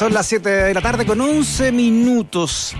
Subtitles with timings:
[0.00, 2.74] Son las 7 de la tarde con 11 minutos.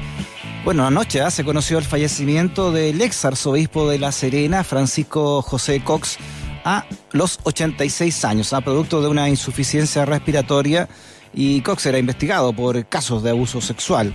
[0.65, 1.31] Bueno, anoche ¿ah?
[1.31, 6.17] se conoció el fallecimiento del ex arzobispo de La Serena, Francisco José Cox,
[6.65, 8.61] a los 86 años, a ¿ah?
[8.63, 10.89] producto de una insuficiencia respiratoria
[11.35, 14.15] y Cox era investigado por casos de abuso sexual.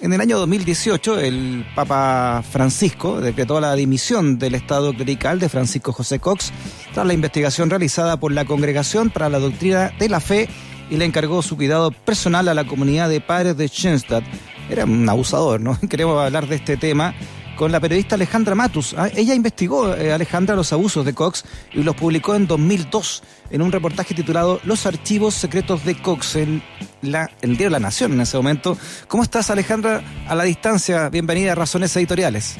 [0.00, 5.92] En el año 2018, el Papa Francisco decretó la dimisión del Estado clerical de Francisco
[5.92, 6.52] José Cox
[6.92, 10.48] tras la investigación realizada por la Congregación para la Doctrina de la Fe
[10.90, 14.24] y le encargó su cuidado personal a la comunidad de padres de Schoenstatt.
[14.70, 15.78] Era un abusador, ¿no?
[15.88, 17.14] Queremos hablar de este tema
[17.56, 18.94] con la periodista Alejandra Matus.
[18.96, 23.62] Ah, ella investigó, eh, Alejandra, los abusos de Cox y los publicó en 2002 en
[23.62, 26.62] un reportaje titulado Los archivos secretos de Cox, en
[27.02, 28.76] la, el diario La Nación en ese momento.
[29.08, 31.08] ¿Cómo estás, Alejandra, a la distancia?
[31.08, 32.56] Bienvenida a Razones Editoriales.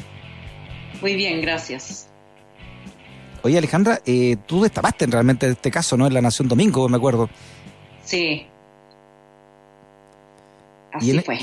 [1.01, 2.07] Muy bien, gracias.
[3.43, 6.07] Oye, Alejandra, eh, tú destapaste realmente este caso, ¿no?
[6.07, 7.29] En La Nación Domingo, me acuerdo.
[8.05, 8.47] Sí.
[10.93, 11.39] Así fue.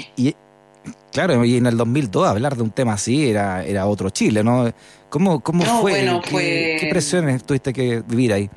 [1.12, 4.72] Claro, y en el 2002 hablar de un tema así era, era otro Chile, ¿no?
[5.10, 6.08] ¿Cómo, cómo fue?
[6.26, 8.48] ¿Qué, presiones tuviste que vivir ahí?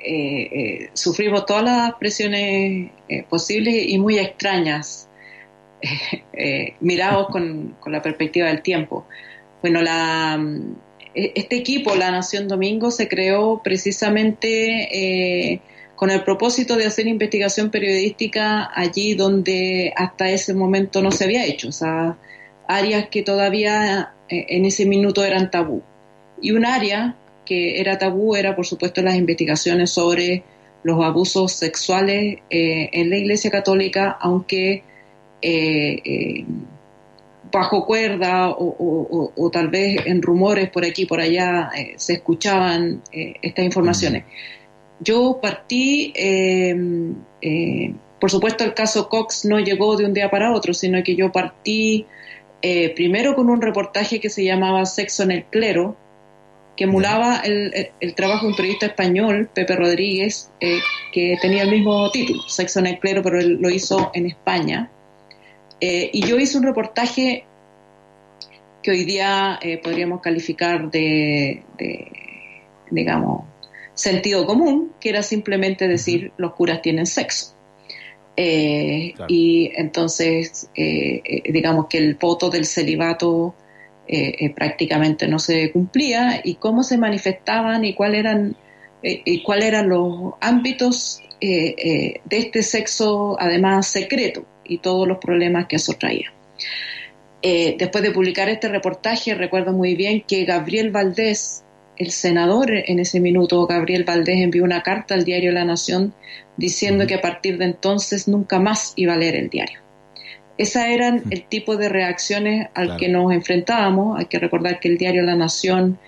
[0.00, 5.06] Eh, eh, sufrimos todas las presiones eh, posibles y muy extrañas,
[6.80, 9.04] mirados con, con, la perspectiva del tiempo.
[9.60, 10.42] Bueno, la,
[11.14, 15.60] e, este equipo, la Nación Domingo, se creó precisamente
[16.02, 21.46] con el propósito de hacer investigación periodística allí donde hasta ese momento no se había
[21.46, 22.18] hecho, o sea,
[22.66, 25.80] áreas que todavía eh, en ese minuto eran tabú.
[26.40, 27.14] Y un área
[27.46, 30.42] que era tabú era, por supuesto, las investigaciones sobre
[30.82, 34.82] los abusos sexuales eh, en la Iglesia Católica, aunque
[35.40, 36.44] eh,
[37.52, 43.64] bajo cuerda o, tal vez en rumores por aquí y por allá se escuchaban estas
[43.64, 44.24] informaciones.
[45.02, 46.76] Yo partí, eh,
[47.40, 51.16] eh, por supuesto el caso Cox no llegó de un día para otro, sino que
[51.16, 52.06] yo partí
[52.60, 55.96] eh, primero con un reportaje que se llamaba Sexo en el Clero,
[56.76, 62.40] que emulaba el, trabajo de un periodista español, Pepe Rodríguez, que tenía el mismo título,
[62.48, 64.88] Sexo en el Clero, pero él lo hizo en España.
[65.80, 67.44] y yo hice un reportaje
[68.82, 71.62] que hoy día podríamos calificar de
[72.92, 73.44] digamos,
[74.02, 77.54] sentido común, que era simplemente decir los curas tienen sexo.
[78.36, 83.54] Eh, y entonces, eh, eh, digamos que el voto del celibato
[84.54, 88.56] prácticamente no se cumplía y cómo se manifestaban y cuáles eran,
[89.02, 95.76] y cuáles eran los ámbitos de este sexo, además secreto, y todos los problemas que
[95.76, 96.30] eso traía.
[97.40, 101.64] después de publicar este reportaje, recuerdo muy bien que Gabriel Valdés,
[102.02, 106.12] el senador en ese minuto, Gabriel Valdés, envió una carta al diario La Nación
[106.56, 109.80] diciendo que a partir de entonces nunca más iba a leer el diario.
[110.58, 114.18] Esas eran el tipo de reacciones al que nos enfrentábamos.
[114.18, 115.98] Hay que recordar que el diario La Nación,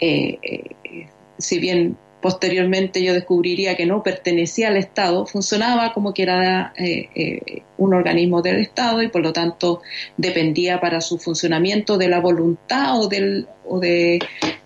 [0.00, 1.08] eh, eh,
[1.38, 7.08] si bien posteriormente yo descubriría que no pertenecía al Estado, funcionaba como que era eh,
[7.14, 9.80] eh, un organismo del Estado y por lo tanto
[10.16, 14.18] dependía para su funcionamiento de la voluntad o, del, o de,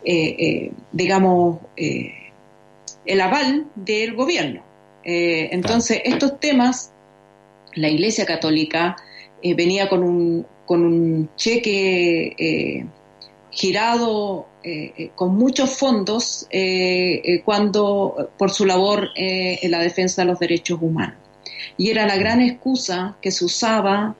[0.03, 4.62] eh, digamos, el aval del gobierno.
[5.04, 6.92] entonces, estos temas,
[7.75, 8.97] la Iglesia Católica
[9.42, 12.87] venía con un, con un cheque
[13.50, 20.28] girado eh, eh, con muchos fondos eh, cuando por su labor en la defensa de
[20.28, 21.16] los derechos humanos.
[21.77, 24.15] Y era la gran excusa que se usaba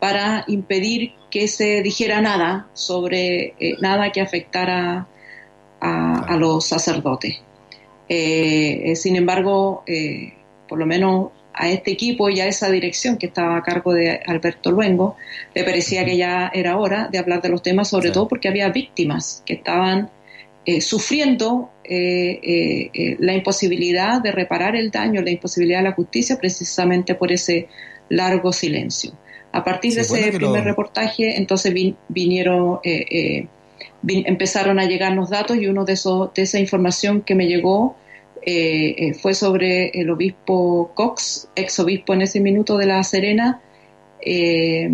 [0.00, 5.06] para impedir que se dijera nada sobre nada que afectara
[5.80, 7.40] a, los sacerdotes.
[8.08, 9.84] sin embargo,
[10.68, 14.20] por lo menos a este equipo y a esa dirección que estaba a cargo de
[14.26, 15.16] Alberto Luengo,
[15.54, 18.68] le parecía que ya era hora de hablar de los temas, sobre todo porque había
[18.68, 20.10] víctimas que estaban
[20.66, 26.36] eh, sufriendo eh, eh, la imposibilidad de reparar el daño, la imposibilidad de la justicia,
[26.38, 27.68] precisamente por ese
[28.10, 29.12] largo silencio.
[29.52, 31.72] A partir de ese primer reportaje, entonces
[32.08, 32.80] vinieron,
[34.02, 37.96] empezaron a llegarnos datos y uno de, esos, de esa información que me llegó
[38.48, 43.60] eh, eh, fue sobre el obispo Cox, ex obispo en ese minuto de La Serena,
[44.20, 44.88] eh,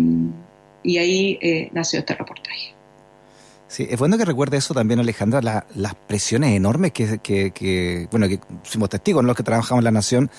[0.81, 2.73] y ahí nació este reportaje.
[3.67, 8.39] Sí, es bueno que recuerde eso también, Alejandra, las presiones enormes que, que, bueno, que
[8.63, 10.31] fuimos testigos en los que trabajamos en La Nación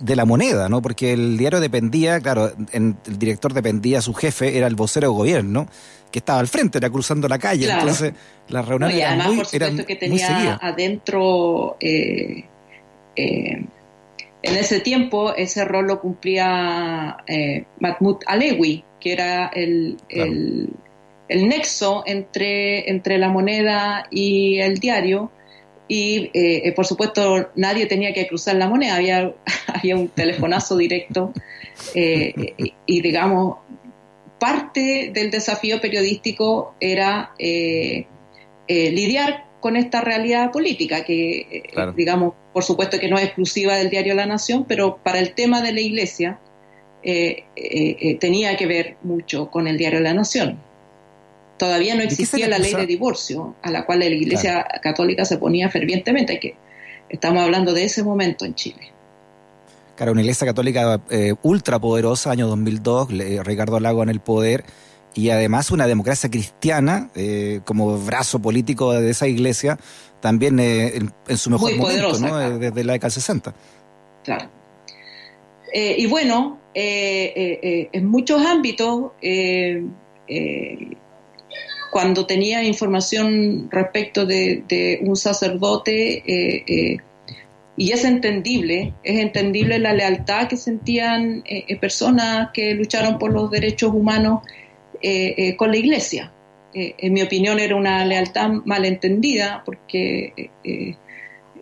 [0.00, 0.82] de la moneda, ¿no?
[0.82, 5.66] Porque el diario dependía, claro, el director dependía, su jefe era el vocero de gobierno,
[6.10, 8.14] que estaba al frente, era cruzando la calle, entonces, entonces
[8.48, 12.44] las reuniones y además, por supuesto, que tenía adentro eh,
[13.16, 13.64] eh,
[14.42, 20.68] En ese tiempo ese rol lo cumplía eh, Mahmoud Alewi, que era el, el,
[21.28, 25.30] nexo entre, entre la moneda y el diario.
[25.92, 29.34] Y eh, por supuesto nadie tenía que cruzar la moneda, había,
[29.66, 31.32] había un telefonazo directo
[31.94, 32.32] eh,
[32.86, 33.56] y digamos,
[34.38, 37.34] parte del desafío periodístico era
[38.68, 41.64] lidiar con esta realidad política, que
[41.96, 45.60] digamos, por supuesto que no es exclusiva del diario La Nación, pero para el tema
[45.60, 46.38] de la Iglesia
[47.02, 50.58] eh, eh, eh, tenía que ver mucho con el diario La Nación.
[51.60, 55.68] Todavía no existía la ley de divorcio, a la cual la Iglesia Católica se ponía
[55.68, 56.54] fervientemente, que
[57.10, 58.90] estamos hablando de ese momento en Chile.
[59.94, 61.02] Claro, una Iglesia Católica
[61.42, 63.08] ultra poderosa, año 2002,
[63.44, 64.64] Ricardo Lago en el poder,
[65.12, 67.10] y además una democracia cristiana
[67.66, 69.78] como brazo político de esa iglesia
[70.20, 70.98] también eh,
[71.28, 72.40] en, su mejor momento, ¿no?
[72.40, 73.54] Eh, desde la década del 60.
[74.24, 74.48] Claro.
[75.74, 79.12] Eh, y bueno, en muchos ámbitos,
[81.90, 87.00] cuando tenía información respecto de, un sacerdote,
[87.76, 91.42] y es entendible, es entendible la lealtad que sentían
[91.80, 94.42] personas que lucharon por los derechos humanos
[95.56, 96.30] con la iglesia.
[96.72, 100.94] Eh, en mi opinión, era una lealtad malentendida, porque, eh,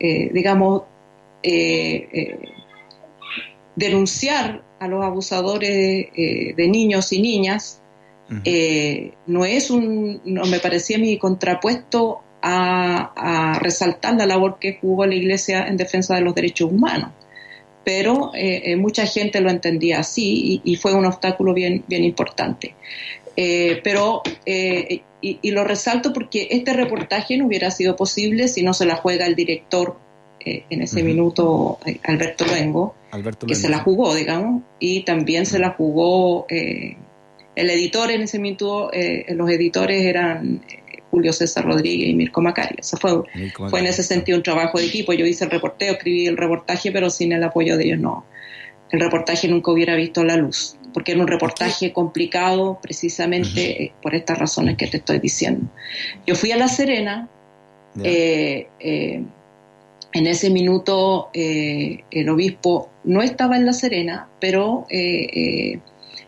[0.00, 0.82] eh, digamos,
[3.74, 7.80] denunciar a los abusadores de niños y niñas
[9.26, 15.14] no es un, no me parecía mi contrapuesto a, resaltar la labor que jugó la
[15.14, 17.10] Iglesia en defensa de los derechos humanos.
[17.84, 18.32] Pero
[18.76, 22.74] mucha gente lo entendía así y, y, fue un obstáculo bien, bien importante.
[23.40, 28.74] Eh, pero, eh, y, lo resalto porque este reportaje no hubiera sido posible si no
[28.74, 29.96] se la juega el director
[30.40, 32.96] eh, en ese minuto, Alberto Luengo,
[33.46, 36.46] que se la jugó, digamos, y también se la jugó
[37.58, 38.90] el editor en ese minuto,
[39.28, 40.62] los editores eran
[41.10, 42.76] Julio César Rodríguez y Mirko Macari.
[42.78, 43.22] Eso fue,
[43.68, 45.12] fue en ese sentido un trabajo de equipo.
[45.12, 48.24] Yo hice el reporteo, escribí el reportaje, pero sin el apoyo de ellos no.
[48.90, 54.14] El reportaje nunca hubiera visto la luz porque era un reportaje complicado precisamente eh, por
[54.14, 55.66] estas razones que te estoy diciendo.
[56.26, 57.28] Yo fui a La Serena,
[58.02, 59.22] eh, eh,
[60.12, 64.86] en ese minuto el obispo no estaba en La Serena, pero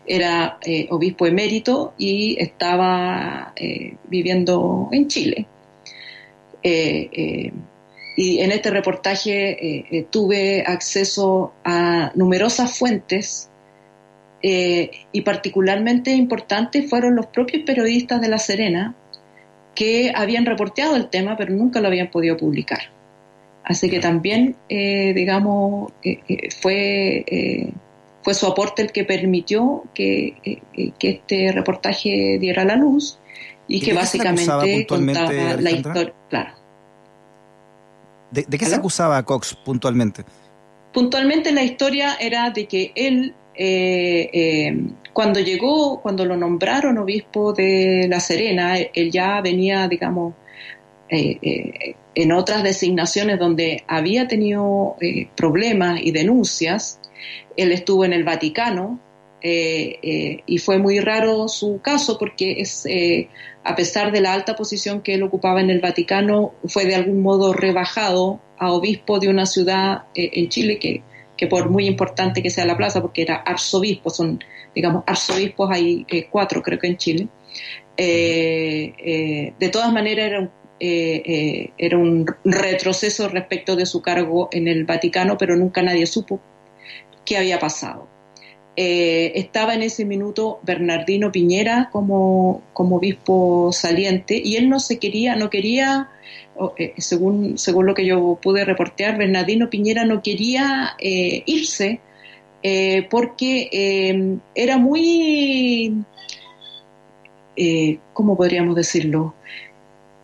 [0.05, 0.59] era
[0.89, 3.53] obispo emérito y estaba
[4.07, 5.47] viviendo en Chile.
[6.63, 13.49] y en este reportaje tuve acceso a numerosas fuentes
[14.43, 18.95] eh, y particularmente importantes fueron los propios periodistas de La Serena
[19.75, 22.79] que habían reporteado el tema pero nunca lo habían podido publicar.
[23.63, 27.71] Así que también, eh, digamos, eh, fue,
[28.23, 30.61] fue su aporte el que permitió que,
[30.99, 33.19] este reportaje diera la luz
[33.67, 36.13] y que básicamente contaba la historia.
[36.29, 36.51] Claro.
[38.31, 40.23] ¿De, qué se acusaba a Cox puntualmente?
[40.93, 44.77] Puntualmente la historia era de que él eh, eh,
[45.13, 50.33] cuando llegó, cuando lo nombraron obispo de La Serena, él ya venía, digamos,
[51.09, 54.95] eh, en otras designaciones donde había tenido
[55.35, 57.00] problemas y denuncias.
[57.57, 58.99] Él estuvo en el Vaticano
[59.43, 62.85] y fue muy raro su caso porque es,
[63.63, 67.23] a pesar de la alta posición que él ocupaba en el Vaticano, fue de algún
[67.23, 71.01] modo rebajado a obispo de una ciudad en Chile que
[71.41, 74.43] que por muy importante que sea la plaza, porque era arzobispo, son,
[74.75, 77.27] digamos, arzobispos, hay eh, cuatro creo que en Chile,
[77.97, 80.51] eh, eh, de todas maneras era
[80.83, 86.39] era un retroceso respecto de su cargo en el Vaticano, pero nunca nadie supo
[87.25, 88.07] qué había pasado.
[88.75, 95.35] estaba en ese minuto Bernardino Piñera como, como obispo saliente y él no se quería,
[95.35, 96.09] no quería
[96.77, 101.99] eh, según, según lo que yo pude reportear, Bernardino Piñera no quería eh, irse
[102.61, 106.03] eh, porque era muy,
[108.13, 109.33] ¿cómo podríamos decirlo?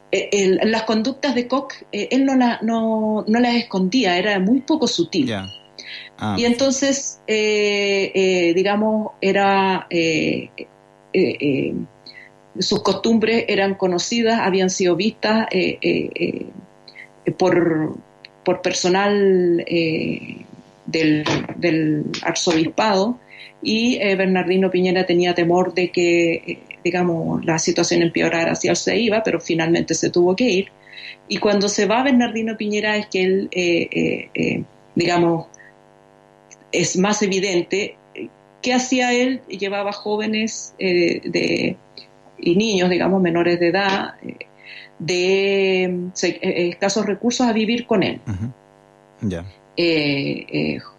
[0.09, 5.33] las conductas de Koch, él no, no, no, las escondía, era muy poco sutil.
[6.17, 9.87] Ah, y entonces, digamos, era
[12.59, 16.09] sus costumbres eran conocidas, habían sido vistas eh, eh,
[17.25, 17.97] eh, por,
[18.61, 19.65] personal
[20.85, 23.19] del, arzobispado
[23.61, 29.21] y Bernardino Piñera tenía temor de que, digamos, la situación empeorara si él se iba,
[29.21, 30.67] pero finalmente se tuvo que ir.
[31.27, 33.49] Y cuando se va Bernardino Piñera es que él,
[34.95, 35.47] digamos,
[36.71, 37.95] es más evidente.
[38.61, 39.41] ¿Qué hacía él?
[39.47, 41.77] Llevaba jóvenes de,
[42.39, 44.15] y niños, digamos, menores de edad,
[44.99, 48.19] de escasos recursos a vivir con él.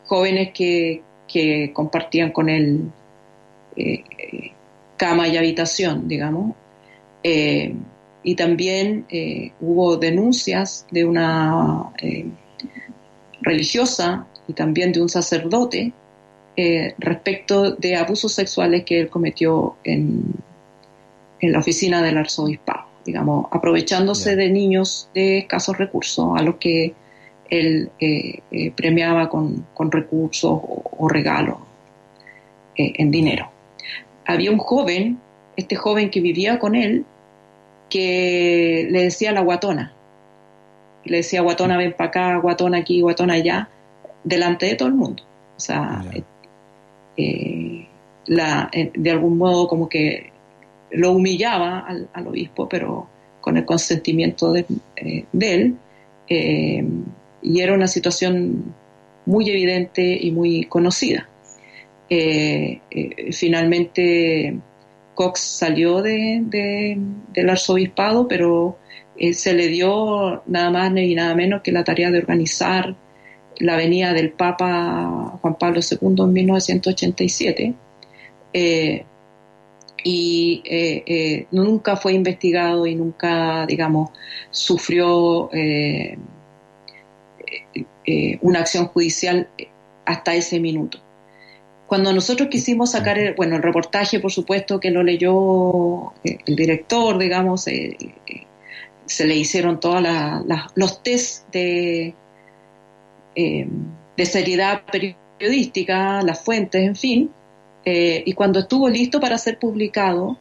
[0.07, 2.91] jóvenes que, que, compartían con él
[4.99, 6.55] cama y habitación, digamos.
[7.23, 7.75] Eh,
[8.23, 12.27] y también eh, hubo denuncias de una eh,
[13.41, 15.93] religiosa y también de un sacerdote
[16.99, 20.25] respecto de abusos sexuales que él cometió en,
[21.41, 26.95] en la oficina del arzobispado, digamos, aprovechándose de niños de escasos recursos a los que
[27.49, 27.91] él
[28.75, 31.59] premiaba con, recursos o regalos
[32.75, 33.51] en dinero.
[34.27, 35.19] Había un joven,
[35.57, 37.05] este joven que vivía con él,
[37.89, 39.93] que le decía la guatona.
[41.05, 43.69] Le decía guatona, ven para acá, guatona aquí, guatona allá,
[44.25, 45.23] delante de todo el mundo.
[45.57, 46.23] O sea, eh,
[47.17, 47.87] eh,
[48.73, 50.31] eh, de algún modo como que
[50.93, 53.09] lo humillaba al, obispo, pero
[53.41, 54.67] con el consentimiento de,
[55.41, 55.77] él.
[57.43, 58.75] y era una situación
[59.27, 61.29] muy evidente y muy conocida.
[63.33, 64.59] Finalmente
[65.15, 66.97] Cox salió de,
[67.33, 68.79] del arzobispado, pero
[69.33, 72.97] se le dio nada más ni nada menos que la tarea de organizar
[73.59, 77.75] la venida del Papa Juan Pablo II en 1987.
[80.05, 80.63] y
[81.51, 84.11] nunca fue investigado y nunca, digamos,
[84.51, 85.51] sufrió
[88.41, 89.49] una acción judicial
[90.07, 90.99] hasta ese minuto.
[91.89, 97.17] Cuando nosotros quisimos sacar, bueno, el reportaje, por supuesto, que lo leyó eh, el director,
[97.17, 97.97] digamos, eh,
[98.27, 98.43] eh,
[99.07, 100.05] se le hicieron todos
[100.75, 102.15] los test de,
[103.35, 107.31] de seriedad periodística, las fuentes, en fin,
[107.85, 110.37] y cuando estuvo listo para ser publicado,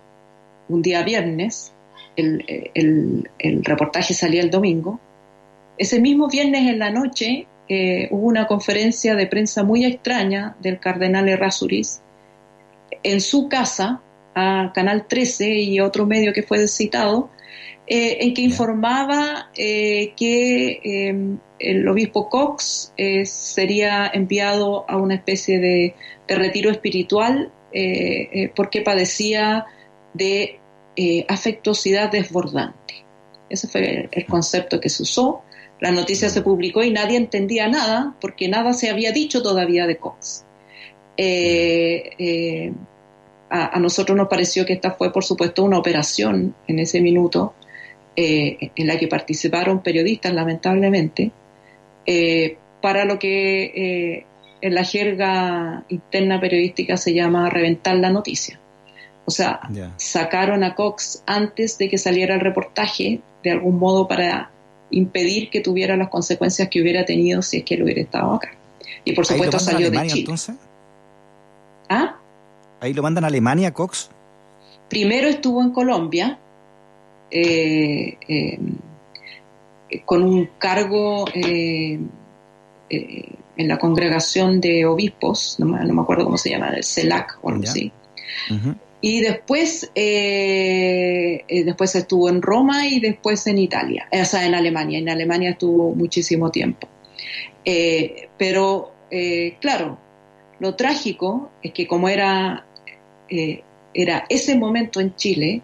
[0.67, 1.71] un día viernes,
[2.15, 4.99] el, el reportaje salía el domingo,
[5.77, 10.79] ese mismo viernes en la noche eh, hubo una conferencia de prensa muy extraña del
[10.79, 12.01] cardenal Errázuriz
[13.03, 14.01] en su casa,
[14.33, 17.29] a Canal 13 y otro medio que fue citado,
[17.87, 21.17] eh, en que informaba eh, que
[21.59, 25.95] el obispo Cox sería enviado a una especie de,
[26.27, 27.51] de retiro espiritual
[28.55, 29.65] porque padecía
[30.13, 30.59] de
[31.27, 33.05] afectuosidad desbordante.
[33.49, 35.41] Ese fue el concepto que se usó.
[35.79, 39.97] La noticia se publicó y nadie entendía nada porque nada se había dicho todavía de
[39.97, 40.43] Cox.
[41.17, 42.73] Eh, eh,
[43.49, 47.53] a, nosotros nos pareció que esta fue, por supuesto, una operación en ese minuto
[48.17, 51.31] eh, en la que participaron periodistas, lamentablemente,
[52.81, 54.25] para lo que
[54.61, 58.59] en la jerga interna periodística se llama reventar la noticia.
[59.25, 59.59] O sea,
[59.97, 64.51] sacaron a Cox antes de que saliera el reportaje, de algún modo para
[64.89, 68.51] impedir que tuviera las consecuencias que hubiera tenido si es que él hubiera estado acá.
[69.03, 70.19] Y por supuesto salió de Chile.
[70.21, 70.55] Entonces?
[71.89, 72.15] ¿Ah?
[72.79, 74.09] ¿Ahí lo mandan a Alemania, Cox?
[74.89, 76.39] Primero estuvo en Colombia,
[77.29, 78.59] eh, eh,
[80.05, 81.99] con un cargo eh,
[82.89, 87.63] en la congregación de obispos, no me, acuerdo cómo se llama, el CELAC o algo
[87.63, 87.91] así.
[89.01, 94.99] Y después, después estuvo en Roma y después en Italia, o sea, en Alemania.
[94.99, 96.87] En Alemania estuvo muchísimo tiempo.
[98.37, 98.91] Pero,
[99.59, 99.97] claro,
[100.59, 102.65] lo trágico es que como era,
[103.93, 105.61] era ese momento en Chile,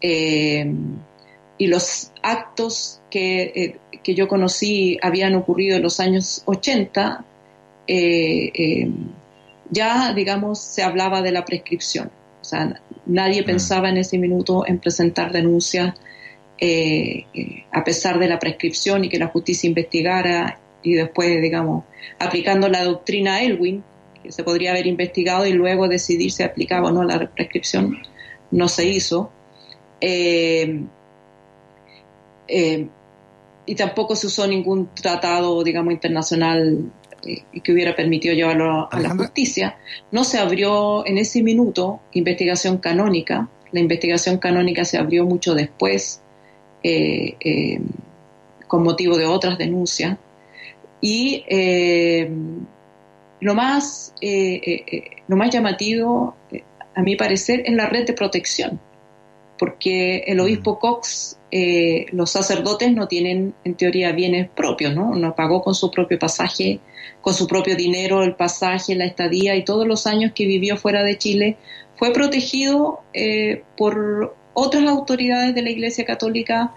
[0.00, 7.24] y los actos que, que, yo conocí habían ocurrido en los años 80,
[9.70, 12.10] ya, digamos, se hablaba de la prescripción.
[12.40, 13.46] O sea, nadie mm.
[13.46, 15.94] pensaba en ese minuto en presentar denuncias
[16.58, 21.84] eh, eh, a pesar de la prescripción y que la justicia investigara y después, digamos,
[22.18, 23.82] aplicando la doctrina Elwin,
[24.22, 27.98] que se podría haber investigado y luego decidir si aplicaba o no la prescripción,
[28.50, 29.30] no se hizo.
[30.00, 30.84] Eh,
[33.66, 36.92] y tampoco se usó ningún tratado, digamos, internacional
[37.52, 39.76] y que hubiera permitido llevarlo a la justicia.
[40.12, 43.48] No se abrió en ese minuto investigación canónica.
[43.72, 46.20] La investigación canónica se abrió mucho después
[46.82, 47.80] eh, eh,
[48.68, 50.18] con motivo de otras denuncias.
[51.00, 52.30] Y eh,
[53.40, 54.14] lo, más,
[55.28, 56.36] lo más llamativo,
[56.94, 58.80] a mi parecer, es la red de protección.
[59.58, 60.78] Porque el obispo mm.
[60.78, 65.14] Cox, eh, los sacerdotes no tienen en teoría bienes propios, ¿no?
[65.14, 66.80] No pagó con su propio pasaje,
[67.20, 71.02] con su propio dinero el pasaje, la estadía y todos los años que vivió fuera
[71.02, 71.56] de Chile,
[71.96, 76.74] fue protegido eh, por otras autoridades de la Iglesia Católica,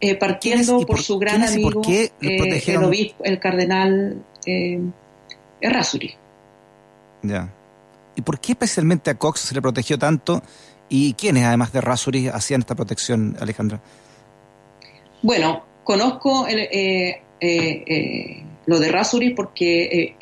[0.00, 1.82] eh, partiendo por, su gran amigo,
[2.20, 4.22] el obispo, el cardenal
[5.60, 6.14] Errázuri.
[7.22, 7.48] Ya.
[8.14, 10.42] ¿Y por qué especialmente a Cox se le protegió tanto?
[10.94, 13.80] ¿Y quiénes, además de Rasuri, hacían esta protección, Alejandra?
[15.22, 20.14] Bueno, conozco eh, eh, eh, lo de Rasuri porque,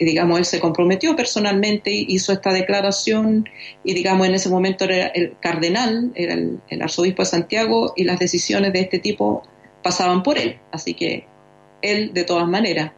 [0.00, 3.46] digamos, él se comprometió personalmente, hizo esta declaración
[3.84, 8.18] y, digamos, en ese momento era el cardenal, era el, arzobispo de Santiago y las
[8.18, 9.42] decisiones de este tipo
[9.82, 10.58] pasaban por él.
[10.72, 11.26] Así que
[11.82, 12.92] él, de todas maneras.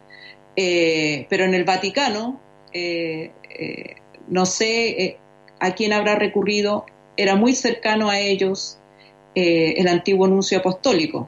[0.55, 2.39] pero en el Vaticano,
[4.29, 5.17] no sé
[5.59, 6.85] a quién habrá recurrido
[7.19, 8.77] era muy cercano a ellos
[9.35, 11.27] eh, el antiguo nuncio apostólico,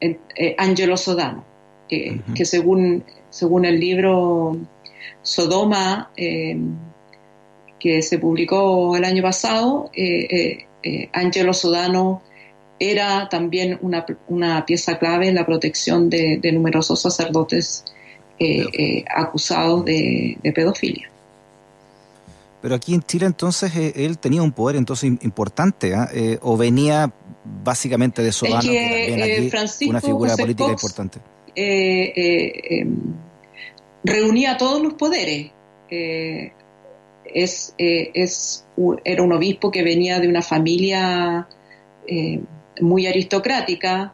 [0.00, 1.44] eh, Angelo Sodano,
[1.88, 4.56] que, según, según el libro
[5.22, 6.56] Sodoma, eh,
[7.80, 9.90] que se publicó el año pasado,
[11.12, 12.22] Angelo Sodano
[12.78, 13.80] era también
[14.28, 17.84] una, pieza clave en la protección de, numerosos sacerdotes
[19.16, 21.10] acusados de pedofilia.
[22.60, 26.08] Pero aquí en Chile entonces eh, él tenía un poder entonces importante, ¿ah?
[26.12, 27.12] eh, o venía
[27.64, 29.50] básicamente de Solano, que, eh,
[29.88, 31.20] una figura política importante.
[31.54, 33.14] Em,
[34.04, 35.52] reunía todos los poderes.
[35.88, 38.64] es, es,
[39.04, 41.46] era un obispo que venía de una familia
[42.80, 44.12] muy aristocrática,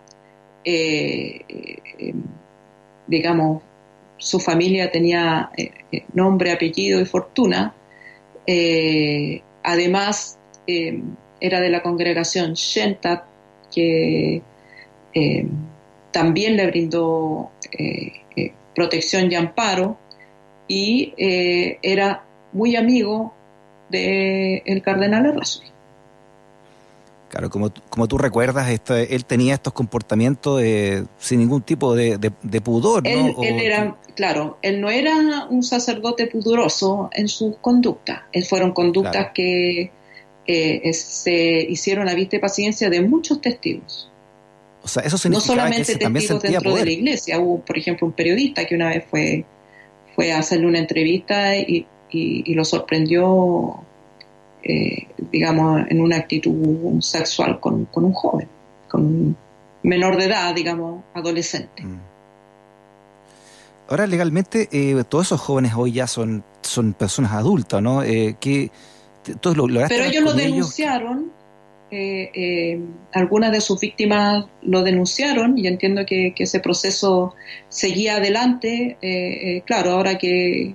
[0.65, 2.23] em,
[3.07, 3.63] digamos,
[4.19, 5.51] su familia tenía
[6.13, 7.75] nombre, apellido y fortuna,
[8.47, 11.01] eh, además, eh,
[11.41, 13.25] era de la congregación Shentat,
[13.73, 14.43] que
[15.15, 15.47] eh,
[16.11, 17.51] también le brindó
[18.75, 19.99] protección y amparo,
[20.69, 23.35] y era muy amigo
[23.91, 25.74] del cardenal Errázuriz.
[27.35, 30.63] Claro, como, como tú recuerdas, él tenía estos comportamientos
[31.19, 32.31] sin ningún tipo de,
[32.63, 33.43] pudor, ¿no?
[33.43, 38.29] Él, era, claro, él no era un sacerdote pudoroso en su conducta.
[38.31, 39.91] Él fueron conductas que
[40.47, 44.09] eh, se hicieron a vista y paciencia de muchos testigos.
[44.85, 47.41] O sea, eso no solamente testigos dentro de la iglesia.
[47.41, 49.45] Hubo, por ejemplo, un periodista que una vez fue,
[50.15, 53.85] fue a hacerle una entrevista y, y lo sorprendió
[54.67, 58.49] eh, digamos, en una actitud sexual con, un joven,
[58.89, 59.37] con un
[59.83, 61.83] menor de edad, digamos, adolescente.
[61.83, 62.01] Mm.
[63.89, 68.03] Ahora, legalmente, eh, todos esos jóvenes hoy ya son, son personas adultas, ¿no?
[68.03, 68.71] Eh, que,
[69.43, 71.31] lo, Pero ellos lo denunciaron,
[73.13, 77.35] algunas de sus víctimas lo denunciaron y entiendo que, que ese proceso
[77.69, 79.63] seguía adelante.
[79.67, 80.75] claro, ahora que,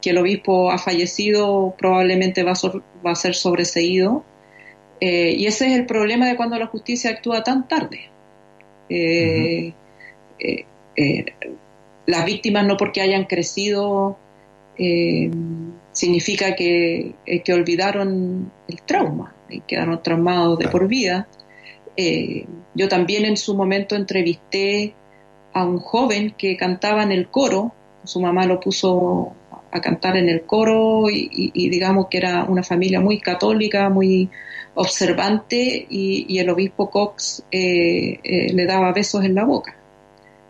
[0.00, 4.24] que el obispo ha fallecido, probablemente va a, va a ser sobreseído.
[5.00, 8.00] Eh, y ese es el problema de cuando la justicia actúa tan tarde.
[8.88, 9.72] Eh,
[10.38, 11.24] eh,
[12.06, 14.18] las víctimas no porque hayan crecido
[15.92, 21.28] significa que, que, olvidaron el trauma y quedaron traumados de por vida.
[22.74, 24.94] yo también en su momento entrevisté
[25.52, 29.34] a un joven que cantaba en el coro, su mamá lo puso
[29.72, 34.28] a cantar en el coro y, digamos que era una familia muy católica, muy
[34.74, 39.76] observante y, el obispo Cox eh, eh, le daba besos en la boca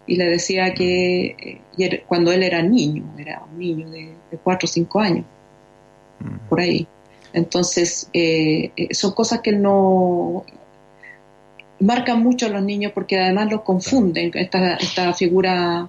[0.07, 4.69] y le decía que eh, cuando él era niño, era un niño de, cuatro o
[4.69, 5.25] cinco años,
[6.21, 6.49] mm.
[6.49, 6.87] por ahí.
[7.33, 8.11] Entonces,
[8.91, 10.45] son cosas que no
[11.79, 15.89] marcan mucho a los niños porque además los confunden, esta, esta figura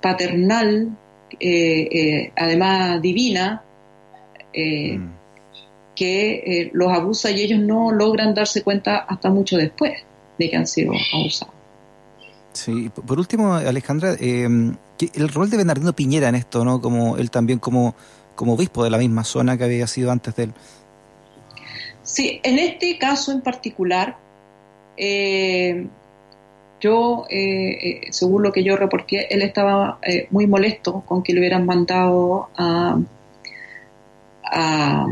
[0.00, 0.96] paternal
[1.40, 3.62] eh, eh, además divina,
[4.52, 5.10] eh, mm.
[5.94, 9.92] que los abusa y ellos no logran darse cuenta hasta mucho después
[10.38, 11.54] de que han sido abusados.
[12.52, 16.80] Sí, por último, Alejandra, el rol de Bernardino Piñera en esto, ¿no?
[16.80, 17.94] Como él también como,
[18.34, 20.52] como obispo de la misma zona que había sido antes de él.
[22.02, 24.16] Sí, en este caso en particular,
[26.80, 31.32] yo, eh, eh, según lo que yo reporté, él estaba eh, muy molesto con que
[31.32, 32.98] le hubieran mandado a,
[34.44, 35.06] a,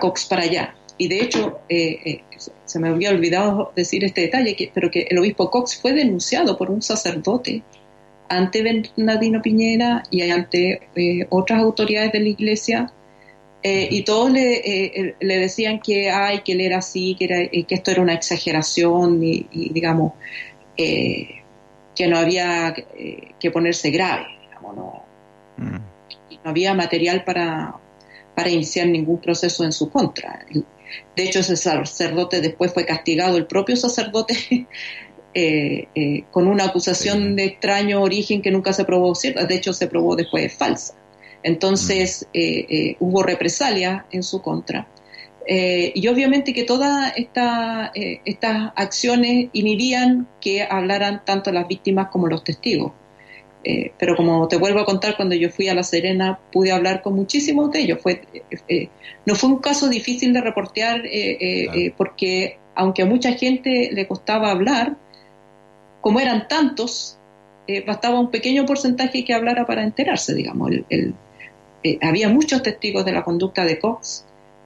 [0.00, 0.74] Cox para allá.
[0.98, 1.60] Y de hecho,
[2.64, 6.70] se me había olvidado decir este detalle, pero que el obispo Cox fue denunciado por
[6.70, 7.62] un sacerdote
[8.28, 10.80] ante Bernardino Piñera y ante
[11.30, 12.92] otras autoridades de la iglesia
[13.62, 17.48] Eh, y todos le, eh, le, decían que, ay, que él era así, que, era,
[17.48, 20.14] que esto era una exageración y, digamos,
[20.76, 21.42] que
[22.08, 22.74] no había
[23.38, 25.02] que ponerse grave, digamos, no,
[25.58, 25.76] mm.
[26.42, 27.74] no había material para,
[28.34, 30.46] para iniciar ningún proceso en su contra.
[31.14, 34.66] De hecho, ese sacerdote después fue castigado, el propio sacerdote,
[36.30, 40.16] con una acusación de extraño origen que nunca se probó cierta, de hecho se probó
[40.16, 40.94] después falsa.
[41.42, 44.86] Entonces eh, eh, hubo represalia en su contra.
[45.46, 52.26] Eh, y obviamente que todas esta, estas acciones inhibían que hablaran tanto las víctimas como
[52.26, 52.92] los testigos.
[53.98, 57.14] pero como te vuelvo a contar, cuando yo fui a La Serena pude hablar con
[57.14, 57.98] muchísimos de ellos.
[58.00, 58.22] Fue,
[59.26, 61.02] no fue un caso difícil de reportear
[61.96, 64.96] porque aunque a mucha gente le costaba hablar,
[66.00, 67.18] como eran tantos,
[67.86, 70.70] bastaba un pequeño porcentaje que hablara para enterarse, digamos.
[70.88, 71.14] el,
[71.82, 74.24] eh, había muchos testigos de la conducta de Cox.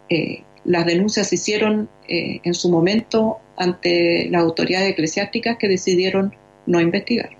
[0.09, 6.35] Eh, las denuncias se hicieron eh, en su momento ante las autoridades eclesiásticas que decidieron
[6.67, 7.31] no investigar.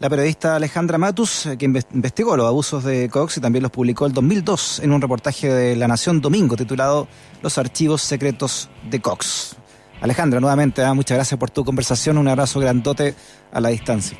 [0.00, 4.12] La periodista Alejandra Matus, que investigó los abusos de Cox y también los publicó el
[4.12, 7.06] 2002 en un reportaje de La Nación Domingo titulado
[7.42, 9.56] Los archivos secretos de Cox.
[10.00, 12.18] Alejandra, nuevamente, ah, muchas gracias por tu conversación.
[12.18, 13.14] Un abrazo grandote
[13.52, 14.18] a la distancia.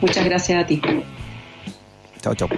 [0.00, 0.80] Muchas gracias a ti.
[2.20, 2.48] Chao, chao.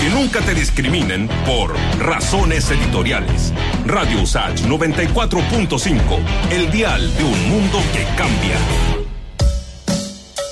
[0.00, 3.52] Que nunca te discriminen por razones editoriales.
[3.84, 6.00] Radio USACH 94.5,
[6.50, 8.99] el dial de un mundo que cambia.